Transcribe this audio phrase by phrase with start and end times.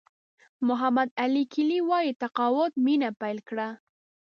[0.67, 3.67] محمد علي کلي وایي تقاعد مینه پیل کړه.